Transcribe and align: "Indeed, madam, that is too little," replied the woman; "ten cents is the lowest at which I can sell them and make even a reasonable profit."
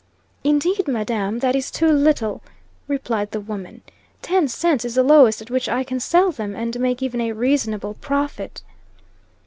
"Indeed, 0.43 0.87
madam, 0.87 1.37
that 1.41 1.55
is 1.55 1.69
too 1.69 1.91
little," 1.91 2.41
replied 2.87 3.29
the 3.29 3.39
woman; 3.39 3.83
"ten 4.23 4.47
cents 4.47 4.83
is 4.83 4.95
the 4.95 5.03
lowest 5.03 5.43
at 5.43 5.51
which 5.51 5.69
I 5.69 5.83
can 5.83 5.99
sell 5.99 6.31
them 6.31 6.55
and 6.55 6.79
make 6.79 7.03
even 7.03 7.21
a 7.21 7.33
reasonable 7.33 7.93
profit." 7.93 8.63